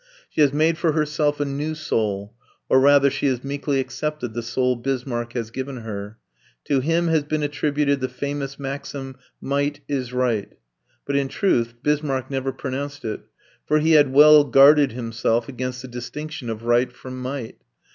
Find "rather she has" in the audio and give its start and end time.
2.79-3.43